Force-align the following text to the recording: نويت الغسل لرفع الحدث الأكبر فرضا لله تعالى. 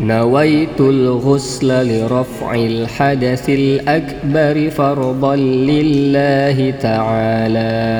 نويت 0.00 0.80
الغسل 0.80 1.68
لرفع 1.88 2.54
الحدث 2.54 3.48
الأكبر 3.48 4.70
فرضا 4.70 5.36
لله 5.36 6.70
تعالى. 6.70 7.95